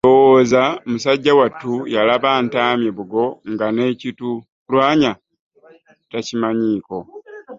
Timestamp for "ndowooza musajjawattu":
0.03-1.73